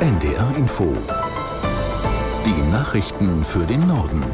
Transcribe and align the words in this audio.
NDR 0.00 0.56
Info. 0.56 0.96
Die 2.46 2.62
Nachrichten 2.72 3.44
für 3.44 3.66
den 3.66 3.86
Norden. 3.86 4.24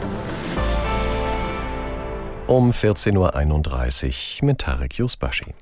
Um 2.46 2.70
14.31 2.70 4.42
Uhr 4.42 4.46
mit 4.46 4.58
Tarek 4.58 4.94
Yusbashi. 4.94 5.54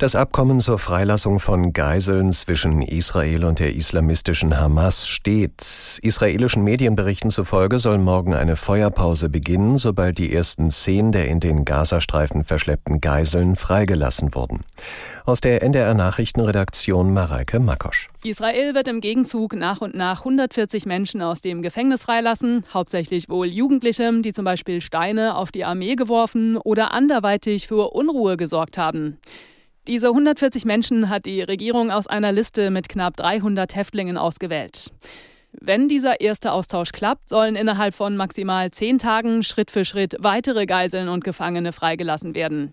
Das 0.00 0.16
Abkommen 0.16 0.60
zur 0.60 0.78
Freilassung 0.78 1.40
von 1.40 1.74
Geiseln 1.74 2.32
zwischen 2.32 2.80
Israel 2.80 3.44
und 3.44 3.58
der 3.58 3.76
islamistischen 3.76 4.58
Hamas 4.58 5.06
steht. 5.06 5.60
Israelischen 6.00 6.64
Medienberichten 6.64 7.28
zufolge 7.28 7.78
soll 7.78 7.98
morgen 7.98 8.32
eine 8.32 8.56
Feuerpause 8.56 9.28
beginnen, 9.28 9.76
sobald 9.76 10.16
die 10.16 10.32
ersten 10.32 10.70
zehn 10.70 11.12
der 11.12 11.28
in 11.28 11.38
den 11.38 11.66
Gazastreifen 11.66 12.44
verschleppten 12.44 13.02
Geiseln 13.02 13.56
freigelassen 13.56 14.34
wurden. 14.34 14.64
Aus 15.26 15.42
der 15.42 15.62
NDR 15.62 15.92
Nachrichtenredaktion 15.92 17.12
Mareike 17.12 17.60
Makosch. 17.60 18.08
Israel 18.24 18.74
wird 18.74 18.88
im 18.88 19.02
Gegenzug 19.02 19.54
nach 19.54 19.82
und 19.82 19.94
nach 19.94 20.20
140 20.20 20.86
Menschen 20.86 21.20
aus 21.20 21.42
dem 21.42 21.60
Gefängnis 21.60 22.04
freilassen, 22.04 22.64
hauptsächlich 22.72 23.28
wohl 23.28 23.48
Jugendliche, 23.48 24.10
die 24.22 24.32
zum 24.32 24.46
Beispiel 24.46 24.80
Steine 24.80 25.36
auf 25.36 25.52
die 25.52 25.66
Armee 25.66 25.94
geworfen 25.94 26.56
oder 26.56 26.92
anderweitig 26.92 27.66
für 27.66 27.90
Unruhe 27.92 28.38
gesorgt 28.38 28.78
haben. 28.78 29.18
Diese 29.90 30.06
140 30.06 30.66
Menschen 30.66 31.08
hat 31.08 31.26
die 31.26 31.42
Regierung 31.42 31.90
aus 31.90 32.06
einer 32.06 32.30
Liste 32.30 32.70
mit 32.70 32.88
knapp 32.88 33.16
300 33.16 33.74
Häftlingen 33.74 34.16
ausgewählt. 34.18 34.92
Wenn 35.60 35.88
dieser 35.88 36.20
erste 36.20 36.52
Austausch 36.52 36.92
klappt, 36.92 37.28
sollen 37.28 37.56
innerhalb 37.56 37.96
von 37.96 38.16
maximal 38.16 38.70
zehn 38.70 38.98
Tagen 38.98 39.42
Schritt 39.42 39.72
für 39.72 39.84
Schritt 39.84 40.14
weitere 40.20 40.66
Geiseln 40.66 41.08
und 41.08 41.24
Gefangene 41.24 41.72
freigelassen 41.72 42.36
werden. 42.36 42.72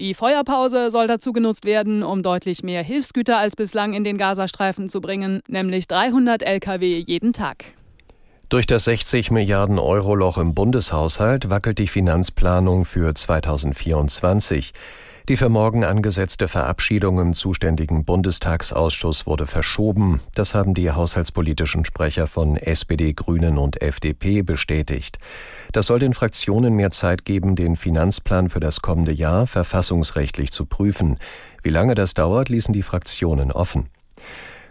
Die 0.00 0.12
Feuerpause 0.12 0.90
soll 0.90 1.06
dazu 1.06 1.32
genutzt 1.32 1.66
werden, 1.66 2.02
um 2.02 2.24
deutlich 2.24 2.64
mehr 2.64 2.82
Hilfsgüter 2.82 3.38
als 3.38 3.54
bislang 3.54 3.94
in 3.94 4.02
den 4.02 4.18
Gazastreifen 4.18 4.88
zu 4.88 5.00
bringen, 5.00 5.42
nämlich 5.46 5.86
300 5.86 6.42
Lkw 6.42 6.98
jeden 6.98 7.32
Tag. 7.32 7.64
Durch 8.48 8.66
das 8.66 8.86
60 8.86 9.30
Milliarden 9.30 9.78
Euro 9.78 10.16
Loch 10.16 10.36
im 10.36 10.56
Bundeshaushalt 10.56 11.48
wackelt 11.48 11.78
die 11.78 11.86
Finanzplanung 11.86 12.84
für 12.84 13.14
2024. 13.14 14.72
Die 15.30 15.36
für 15.36 15.48
morgen 15.48 15.84
angesetzte 15.84 16.48
Verabschiedung 16.48 17.20
im 17.20 17.34
zuständigen 17.34 18.04
Bundestagsausschuss 18.04 19.28
wurde 19.28 19.46
verschoben. 19.46 20.20
Das 20.34 20.56
haben 20.56 20.74
die 20.74 20.90
haushaltspolitischen 20.90 21.84
Sprecher 21.84 22.26
von 22.26 22.56
SPD, 22.56 23.12
Grünen 23.12 23.56
und 23.56 23.80
FDP 23.80 24.42
bestätigt. 24.42 25.20
Das 25.70 25.86
soll 25.86 26.00
den 26.00 26.14
Fraktionen 26.14 26.74
mehr 26.74 26.90
Zeit 26.90 27.24
geben, 27.24 27.54
den 27.54 27.76
Finanzplan 27.76 28.50
für 28.50 28.58
das 28.58 28.82
kommende 28.82 29.12
Jahr 29.12 29.46
verfassungsrechtlich 29.46 30.50
zu 30.50 30.66
prüfen. 30.66 31.16
Wie 31.62 31.70
lange 31.70 31.94
das 31.94 32.14
dauert, 32.14 32.48
ließen 32.48 32.74
die 32.74 32.82
Fraktionen 32.82 33.52
offen. 33.52 33.88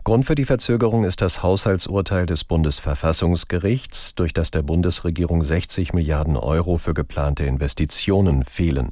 Grund 0.04 0.26
für 0.26 0.36
die 0.36 0.44
Verzögerung 0.44 1.06
ist 1.06 1.22
das 1.22 1.42
Haushaltsurteil 1.42 2.26
des 2.26 2.44
Bundesverfassungsgerichts, 2.44 4.14
durch 4.16 4.34
das 4.34 4.52
der 4.52 4.64
Bundesregierung 4.64 5.42
60 5.42 5.94
Milliarden 5.94 6.36
Euro 6.36 6.76
für 6.76 6.94
geplante 6.94 7.46
Investitionen 7.46 8.44
fehlen. 8.44 8.92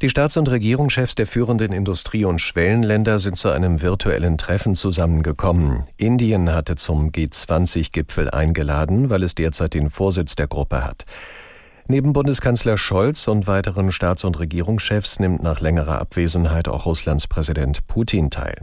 Die 0.00 0.10
Staats- 0.10 0.36
und 0.36 0.48
Regierungschefs 0.48 1.16
der 1.16 1.26
führenden 1.26 1.72
Industrie- 1.72 2.24
und 2.24 2.40
Schwellenländer 2.40 3.18
sind 3.18 3.36
zu 3.36 3.48
einem 3.48 3.82
virtuellen 3.82 4.38
Treffen 4.38 4.76
zusammengekommen. 4.76 5.88
Indien 5.96 6.52
hatte 6.52 6.76
zum 6.76 7.10
G20-Gipfel 7.10 8.30
eingeladen, 8.30 9.10
weil 9.10 9.24
es 9.24 9.34
derzeit 9.34 9.74
den 9.74 9.90
Vorsitz 9.90 10.36
der 10.36 10.46
Gruppe 10.46 10.84
hat. 10.84 11.04
Neben 11.88 12.12
Bundeskanzler 12.12 12.78
Scholz 12.78 13.26
und 13.26 13.48
weiteren 13.48 13.90
Staats- 13.90 14.22
und 14.22 14.38
Regierungschefs 14.38 15.18
nimmt 15.18 15.42
nach 15.42 15.60
längerer 15.60 15.98
Abwesenheit 15.98 16.68
auch 16.68 16.86
Russlands 16.86 17.26
Präsident 17.26 17.88
Putin 17.88 18.30
teil. 18.30 18.60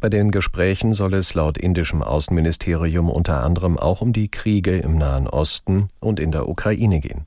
Bei 0.00 0.10
den 0.10 0.30
Gesprächen 0.30 0.92
soll 0.92 1.14
es 1.14 1.32
laut 1.32 1.56
indischem 1.56 2.02
Außenministerium 2.02 3.08
unter 3.08 3.42
anderem 3.42 3.78
auch 3.78 4.02
um 4.02 4.12
die 4.12 4.28
Kriege 4.28 4.76
im 4.76 4.98
Nahen 4.98 5.26
Osten 5.26 5.88
und 6.00 6.20
in 6.20 6.32
der 6.32 6.50
Ukraine 6.50 7.00
gehen. 7.00 7.24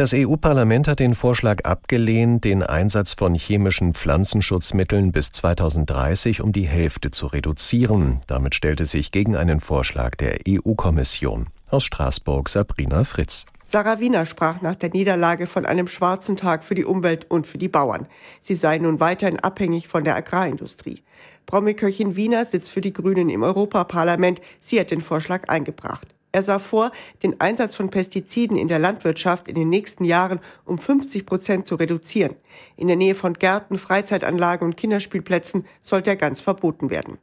Das 0.00 0.14
EU-Parlament 0.14 0.88
hat 0.88 0.98
den 0.98 1.14
Vorschlag 1.14 1.66
abgelehnt, 1.66 2.44
den 2.44 2.62
Einsatz 2.62 3.12
von 3.12 3.34
chemischen 3.34 3.92
Pflanzenschutzmitteln 3.92 5.12
bis 5.12 5.30
2030 5.30 6.40
um 6.40 6.54
die 6.54 6.66
Hälfte 6.66 7.10
zu 7.10 7.26
reduzieren. 7.26 8.20
Damit 8.26 8.54
stellt 8.54 8.80
es 8.80 8.92
sich 8.92 9.12
gegen 9.12 9.36
einen 9.36 9.60
Vorschlag 9.60 10.14
der 10.14 10.38
EU-Kommission. 10.48 11.48
Aus 11.68 11.84
Straßburg 11.84 12.48
Sabrina 12.48 13.04
Fritz. 13.04 13.44
Sarah 13.66 14.00
Wiener 14.00 14.24
sprach 14.24 14.62
nach 14.62 14.74
der 14.74 14.88
Niederlage 14.88 15.46
von 15.46 15.66
einem 15.66 15.86
schwarzen 15.86 16.38
Tag 16.38 16.64
für 16.64 16.74
die 16.74 16.86
Umwelt 16.86 17.30
und 17.30 17.46
für 17.46 17.58
die 17.58 17.68
Bauern. 17.68 18.06
Sie 18.40 18.54
sei 18.54 18.78
nun 18.78 19.00
weiterhin 19.00 19.38
abhängig 19.38 19.86
von 19.86 20.04
der 20.04 20.16
Agrarindustrie. 20.16 21.02
Promiköchin 21.44 22.16
Wiener 22.16 22.46
sitzt 22.46 22.70
für 22.70 22.80
die 22.80 22.94
Grünen 22.94 23.28
im 23.28 23.42
Europaparlament. 23.42 24.40
Sie 24.60 24.80
hat 24.80 24.92
den 24.92 25.02
Vorschlag 25.02 25.50
eingebracht. 25.50 26.08
Er 26.32 26.42
sah 26.42 26.58
vor, 26.60 26.92
den 27.22 27.40
Einsatz 27.40 27.74
von 27.74 27.90
Pestiziden 27.90 28.56
in 28.56 28.68
der 28.68 28.78
Landwirtschaft 28.78 29.48
in 29.48 29.56
den 29.56 29.68
nächsten 29.68 30.04
Jahren 30.04 30.40
um 30.64 30.78
50 30.78 31.26
Prozent 31.26 31.66
zu 31.66 31.74
reduzieren. 31.74 32.36
In 32.76 32.86
der 32.86 32.96
Nähe 32.96 33.16
von 33.16 33.34
Gärten, 33.34 33.78
Freizeitanlagen 33.78 34.66
und 34.66 34.76
Kinderspielplätzen 34.76 35.66
sollte 35.80 36.10
er 36.10 36.16
ganz 36.16 36.40
verboten 36.40 36.90
werden. 36.90 37.18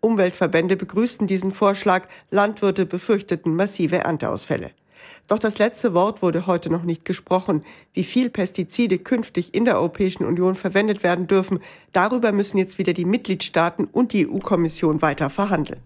Umweltverbände 0.00 0.76
begrüßten 0.76 1.26
diesen 1.26 1.52
Vorschlag, 1.52 2.08
Landwirte 2.30 2.86
befürchteten 2.86 3.54
massive 3.54 3.98
Ernteausfälle. 3.98 4.70
Doch 5.26 5.38
das 5.38 5.58
letzte 5.58 5.94
Wort 5.94 6.22
wurde 6.22 6.46
heute 6.46 6.70
noch 6.70 6.82
nicht 6.82 7.04
gesprochen. 7.04 7.64
Wie 7.92 8.04
viel 8.04 8.30
Pestizide 8.30 8.98
künftig 8.98 9.54
in 9.54 9.64
der 9.64 9.76
Europäischen 9.76 10.24
Union 10.24 10.54
verwendet 10.54 11.02
werden 11.02 11.26
dürfen, 11.26 11.60
darüber 11.92 12.32
müssen 12.32 12.58
jetzt 12.58 12.78
wieder 12.78 12.92
die 12.92 13.04
Mitgliedstaaten 13.04 13.84
und 13.84 14.12
die 14.12 14.28
EU-Kommission 14.28 15.02
weiter 15.02 15.30
verhandeln. 15.30 15.80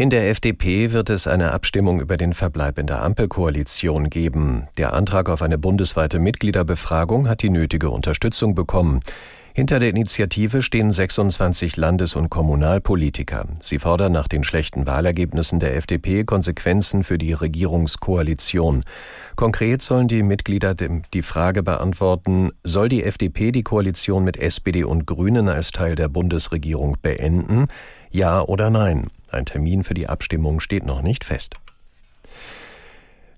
In 0.00 0.10
der 0.10 0.30
FDP 0.30 0.92
wird 0.92 1.10
es 1.10 1.26
eine 1.26 1.50
Abstimmung 1.50 2.00
über 2.00 2.16
den 2.16 2.32
Verbleib 2.32 2.78
in 2.78 2.86
der 2.86 3.02
Ampelkoalition 3.02 4.10
geben. 4.10 4.68
Der 4.76 4.92
Antrag 4.92 5.28
auf 5.28 5.42
eine 5.42 5.58
bundesweite 5.58 6.20
Mitgliederbefragung 6.20 7.28
hat 7.28 7.42
die 7.42 7.50
nötige 7.50 7.90
Unterstützung 7.90 8.54
bekommen. 8.54 9.00
Hinter 9.54 9.80
der 9.80 9.88
Initiative 9.88 10.62
stehen 10.62 10.92
26 10.92 11.76
Landes- 11.76 12.14
und 12.14 12.30
Kommunalpolitiker. 12.30 13.46
Sie 13.60 13.80
fordern 13.80 14.12
nach 14.12 14.28
den 14.28 14.44
schlechten 14.44 14.86
Wahlergebnissen 14.86 15.58
der 15.58 15.74
FDP 15.74 16.22
Konsequenzen 16.22 17.02
für 17.02 17.18
die 17.18 17.32
Regierungskoalition. 17.32 18.84
Konkret 19.34 19.82
sollen 19.82 20.06
die 20.06 20.22
Mitglieder 20.22 20.76
die 20.76 21.22
Frage 21.22 21.64
beantworten, 21.64 22.52
soll 22.62 22.88
die 22.88 23.02
FDP 23.02 23.50
die 23.50 23.64
Koalition 23.64 24.22
mit 24.22 24.36
SPD 24.36 24.84
und 24.84 25.06
Grünen 25.06 25.48
als 25.48 25.72
Teil 25.72 25.96
der 25.96 26.06
Bundesregierung 26.06 26.98
beenden? 27.02 27.66
Ja 28.12 28.42
oder 28.42 28.70
nein? 28.70 29.08
Ein 29.30 29.46
Termin 29.46 29.84
für 29.84 29.94
die 29.94 30.08
Abstimmung 30.08 30.60
steht 30.60 30.86
noch 30.86 31.02
nicht 31.02 31.24
fest. 31.24 31.54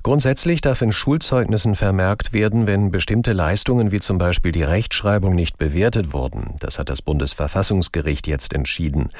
Grundsätzlich 0.02 0.62
darf 0.62 0.80
in 0.80 0.92
Schulzeugnissen 0.92 1.74
vermerkt 1.74 2.32
werden, 2.32 2.66
wenn 2.66 2.90
bestimmte 2.90 3.34
Leistungen 3.34 3.92
wie 3.92 4.00
zum 4.00 4.16
Beispiel 4.16 4.50
die 4.50 4.62
Rechtschreibung 4.62 5.34
nicht 5.34 5.58
bewertet 5.58 6.14
wurden. 6.14 6.54
Das 6.60 6.78
hat 6.78 6.88
das 6.88 7.02
Bundesverfassungsgericht 7.02 8.26
jetzt 8.26 8.54
entschieden. 8.54 9.10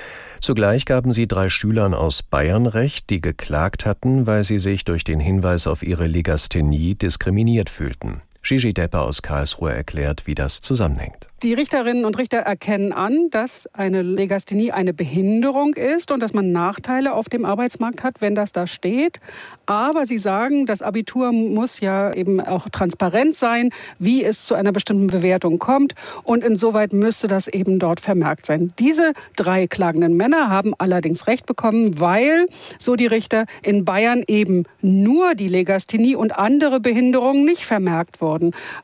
Zugleich 0.40 0.86
gaben 0.86 1.12
sie 1.12 1.28
drei 1.28 1.50
Schülern 1.50 1.92
aus 1.92 2.22
Bayern 2.22 2.66
recht, 2.66 3.10
die 3.10 3.20
geklagt 3.20 3.84
hatten, 3.84 4.26
weil 4.26 4.42
sie 4.42 4.58
sich 4.58 4.86
durch 4.86 5.04
den 5.04 5.20
Hinweis 5.20 5.66
auf 5.66 5.82
ihre 5.82 6.06
Legasthenie 6.06 6.94
diskriminiert 6.94 7.68
fühlten. 7.68 8.22
Gigi 8.42 8.72
Depper 8.72 9.02
aus 9.02 9.22
Karlsruhe 9.22 9.72
erklärt, 9.72 10.26
wie 10.26 10.34
das 10.34 10.60
zusammenhängt. 10.60 11.28
Die 11.42 11.54
Richterinnen 11.54 12.04
und 12.04 12.18
Richter 12.18 12.38
erkennen 12.38 12.92
an, 12.92 13.30
dass 13.30 13.66
eine 13.72 14.02
Legasthenie 14.02 14.72
eine 14.72 14.92
Behinderung 14.92 15.72
ist 15.72 16.12
und 16.12 16.20
dass 16.22 16.34
man 16.34 16.52
Nachteile 16.52 17.14
auf 17.14 17.30
dem 17.30 17.46
Arbeitsmarkt 17.46 18.02
hat, 18.02 18.20
wenn 18.20 18.34
das 18.34 18.52
da 18.52 18.66
steht. 18.66 19.20
Aber 19.64 20.04
sie 20.04 20.18
sagen, 20.18 20.66
das 20.66 20.82
Abitur 20.82 21.32
muss 21.32 21.80
ja 21.80 22.12
eben 22.12 22.42
auch 22.42 22.68
transparent 22.68 23.34
sein, 23.34 23.70
wie 23.98 24.22
es 24.22 24.44
zu 24.44 24.54
einer 24.54 24.72
bestimmten 24.72 25.06
Bewertung 25.06 25.58
kommt. 25.58 25.94
Und 26.24 26.44
insoweit 26.44 26.92
müsste 26.92 27.26
das 27.26 27.48
eben 27.48 27.78
dort 27.78 28.00
vermerkt 28.00 28.44
sein. 28.44 28.70
Diese 28.78 29.14
drei 29.36 29.66
klagenden 29.66 30.18
Männer 30.18 30.50
haben 30.50 30.74
allerdings 30.76 31.26
Recht 31.26 31.46
bekommen, 31.46 32.00
weil, 32.00 32.48
so 32.78 32.96
die 32.96 33.06
Richter, 33.06 33.46
in 33.62 33.86
Bayern 33.86 34.24
eben 34.26 34.64
nur 34.82 35.34
die 35.34 35.48
Legasthenie 35.48 36.16
und 36.16 36.36
andere 36.36 36.80
Behinderungen 36.80 37.46
nicht 37.46 37.64
vermerkt 37.64 38.20
wurden. 38.20 38.29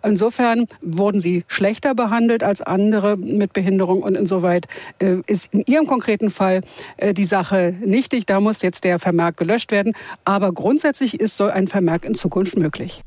Insofern 0.02 0.66
wurden 0.82 1.20
sie 1.20 1.44
schlechter 1.46 1.94
behandelt 1.94 2.43
als 2.43 2.62
andere 2.62 3.16
mit 3.16 3.52
Behinderung. 3.52 4.02
Und 4.02 4.14
insoweit 4.14 4.66
äh, 4.98 5.16
ist 5.26 5.52
in 5.52 5.64
Ihrem 5.66 5.87
konkreten 5.87 6.31
Fall 6.31 6.62
äh, 6.96 7.14
die 7.14 7.25
Sache 7.25 7.75
nichtig. 7.84 8.26
Da 8.26 8.40
muss 8.40 8.62
jetzt 8.62 8.84
der 8.84 8.98
Vermerk 8.98 9.37
gelöscht 9.37 9.70
werden. 9.70 9.93
Aber 10.25 10.52
grundsätzlich 10.52 11.20
ist 11.20 11.37
so 11.37 11.44
ein 11.44 11.69
Vermerk 11.69 12.04
in 12.04 12.14
Zukunft 12.14 12.56
möglich. 12.58 13.02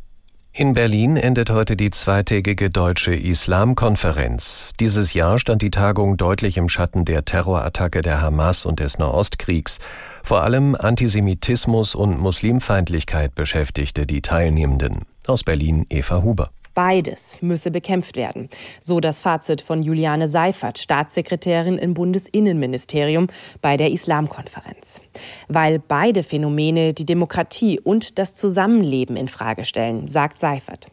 In 0.51 0.73
Berlin 0.73 1.15
endet 1.15 1.51
heute 1.51 1.77
die 1.77 1.91
zweitägige 1.91 2.69
deutsche 2.71 3.13
Islamkonferenz. 3.13 4.73
Dieses 4.79 5.13
Jahr 5.13 5.39
stand 5.39 5.61
die 5.61 5.69
Tagung 5.69 6.17
deutlich 6.17 6.57
im 6.57 6.69
Schatten 6.69 7.05
der 7.05 7.23
Terrorattacke 7.23 8.01
der 8.01 8.21
Hamas 8.21 8.65
und 8.65 8.79
des 8.79 8.97
Nahostkriegs. 8.97 9.77
Vor 10.23 10.41
allem 10.41 10.75
Antisemitismus 10.75 11.93
und 11.93 12.19
Muslimfeindlichkeit 12.19 13.35
beschäftigte 13.35 14.07
die 14.07 14.21
Teilnehmenden. 14.21 15.05
Aus 15.29 15.43
Berlin 15.43 15.85
Eva 15.89 16.23
Huber. 16.23 16.49
Beides 16.73 17.37
müsse 17.41 17.71
bekämpft 17.71 18.15
werden. 18.15 18.47
So 18.81 18.99
das 18.99 19.21
Fazit 19.21 19.61
von 19.61 19.83
Juliane 19.83 20.27
Seifert, 20.27 20.77
Staatssekretärin 20.77 21.77
im 21.77 21.93
Bundesinnenministerium 21.93 23.27
bei 23.61 23.75
der 23.75 23.91
Islamkonferenz. 23.91 25.01
Weil 25.47 25.79
beide 25.79 26.23
Phänomene 26.23 26.93
die 26.93 27.05
Demokratie 27.05 27.79
und 27.79 28.17
das 28.17 28.33
Zusammenleben 28.33 29.17
in 29.17 29.27
Frage 29.27 29.65
stellen, 29.65 30.07
sagt 30.07 30.37
Seifert. 30.37 30.87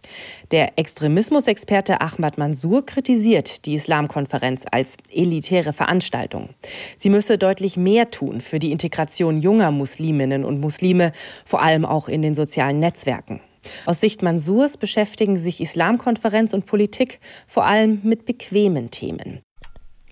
Der 0.50 0.78
Extremismusexperte 0.78 2.00
Ahmad 2.00 2.36
Mansour 2.36 2.84
kritisiert 2.84 3.64
die 3.64 3.74
Islamkonferenz 3.74 4.64
als 4.70 4.96
elitäre 5.10 5.72
Veranstaltung. 5.72 6.48
Sie 6.96 7.10
müsse 7.10 7.38
deutlich 7.38 7.76
mehr 7.76 8.10
tun 8.10 8.40
für 8.40 8.58
die 8.58 8.72
Integration 8.72 9.38
junger 9.38 9.70
Musliminnen 9.70 10.44
und 10.44 10.58
Muslime, 10.58 11.12
vor 11.44 11.62
allem 11.62 11.84
auch 11.84 12.08
in 12.08 12.22
den 12.22 12.34
sozialen 12.34 12.80
Netzwerken. 12.80 13.40
Aus 13.84 14.00
Sicht 14.00 14.22
Mansurs 14.22 14.76
beschäftigen 14.76 15.36
sich 15.36 15.60
Islamkonferenz 15.60 16.52
und 16.52 16.66
Politik 16.66 17.20
vor 17.46 17.66
allem 17.66 18.00
mit 18.02 18.24
bequemen 18.24 18.90
Themen. 18.90 19.40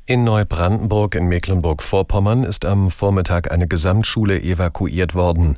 In 0.06 0.23
Neubrandenburg 0.23 1.15
in 1.15 1.29
Mecklenburg-Vorpommern 1.29 2.45
ist 2.45 2.67
am 2.67 2.91
Vormittag 2.91 3.51
eine 3.51 3.67
Gesamtschule 3.67 4.39
evakuiert 4.43 5.15
worden. 5.15 5.56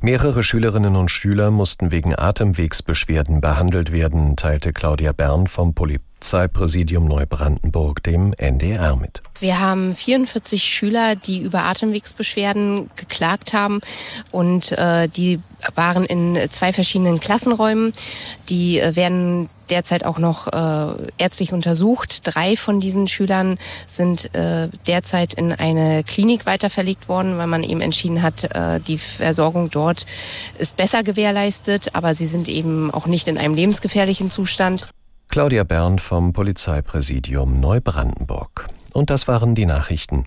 Mehrere 0.00 0.44
Schülerinnen 0.44 0.94
und 0.94 1.10
Schüler 1.10 1.50
mussten 1.50 1.90
wegen 1.90 2.16
Atemwegsbeschwerden 2.16 3.40
behandelt 3.40 3.90
werden, 3.90 4.36
teilte 4.36 4.72
Claudia 4.72 5.10
Bern 5.12 5.48
vom 5.48 5.74
Polizeipräsidium 5.74 7.04
Neubrandenburg 7.06 8.04
dem 8.04 8.32
NDR 8.34 8.94
mit. 8.94 9.22
Wir 9.40 9.58
haben 9.58 9.96
44 9.96 10.62
Schüler, 10.62 11.16
die 11.16 11.40
über 11.40 11.64
Atemwegsbeschwerden 11.64 12.90
geklagt 12.94 13.52
haben 13.52 13.80
und 14.30 14.70
äh, 14.72 15.08
die 15.08 15.40
waren 15.74 16.04
in 16.04 16.38
zwei 16.50 16.72
verschiedenen 16.72 17.18
Klassenräumen. 17.18 17.92
Die 18.48 18.78
äh, 18.78 18.94
werden 18.94 19.48
derzeit 19.70 20.04
auch 20.04 20.18
noch 20.18 20.48
äh, 20.48 21.10
ärztlich 21.18 21.52
untersucht. 21.52 22.20
Drei 22.24 22.56
von 22.56 22.80
diesen 22.80 23.06
Schülern 23.06 23.58
sind 23.86 24.34
äh, 24.34 24.68
derzeit 24.86 25.34
in 25.34 25.52
eine 25.52 26.04
Klinik 26.04 26.46
weiterverlegt 26.46 27.08
worden, 27.08 27.38
weil 27.38 27.46
man 27.46 27.62
eben 27.62 27.80
entschieden 27.80 28.22
hat, 28.22 28.44
äh, 28.44 28.80
die 28.80 28.98
Versorgung 28.98 29.70
dort 29.70 30.06
ist 30.58 30.76
besser 30.76 31.02
gewährleistet, 31.02 31.94
aber 31.94 32.14
sie 32.14 32.26
sind 32.26 32.48
eben 32.48 32.90
auch 32.90 33.06
nicht 33.06 33.28
in 33.28 33.38
einem 33.38 33.54
lebensgefährlichen 33.54 34.30
Zustand. 34.30 34.88
Claudia 35.28 35.64
Bern 35.64 35.98
vom 35.98 36.32
Polizeipräsidium 36.32 37.60
Neubrandenburg. 37.60 38.68
Und 38.94 39.10
das 39.10 39.28
waren 39.28 39.54
die 39.54 39.66
Nachrichten. 39.66 40.24